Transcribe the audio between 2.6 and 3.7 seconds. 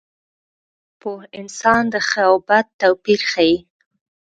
توپیر ښيي.